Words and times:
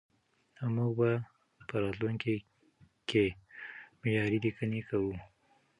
موږ 0.75 0.91
به 0.97 1.09
په 1.67 1.75
راتلونکي 1.83 2.35
کې 3.09 3.25
معياري 3.99 4.39
ليکنې 4.45 4.81
کوو. 4.89 5.13